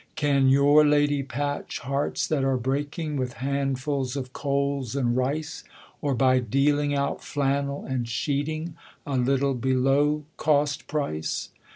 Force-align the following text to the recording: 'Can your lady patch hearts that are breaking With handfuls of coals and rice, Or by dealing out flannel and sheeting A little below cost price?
'Can 0.15 0.47
your 0.49 0.83
lady 0.83 1.21
patch 1.21 1.77
hearts 1.77 2.25
that 2.25 2.43
are 2.43 2.57
breaking 2.57 3.17
With 3.17 3.33
handfuls 3.33 4.15
of 4.15 4.33
coals 4.33 4.95
and 4.95 5.15
rice, 5.15 5.63
Or 6.01 6.15
by 6.15 6.39
dealing 6.39 6.95
out 6.95 7.23
flannel 7.23 7.85
and 7.87 8.09
sheeting 8.09 8.75
A 9.05 9.15
little 9.15 9.53
below 9.53 10.23
cost 10.37 10.87
price? 10.87 11.49